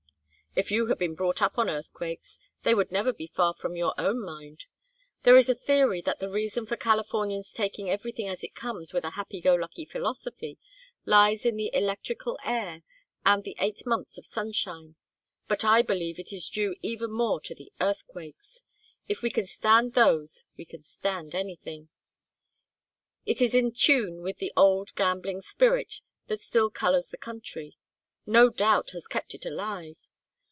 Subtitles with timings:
[0.53, 3.93] "If you had been brought up on earthquakes they would never be far from your
[3.97, 4.65] own mind.
[5.23, 9.05] There is a theory that the reason for Californians taking everything as it comes with
[9.05, 10.59] a happy go lucky philosophy,
[11.05, 12.83] lies in the electrical air
[13.25, 14.95] and the eight months of sunshine;
[15.47, 18.61] but I believe it is due even more to the earthquakes.
[19.07, 21.87] If we can stand those we can stand anything.
[23.25, 27.77] It is in tune with the old gambling spirit that still colors the country;
[28.25, 29.95] no doubt has kept it alive.